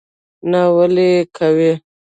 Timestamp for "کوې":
1.37-1.73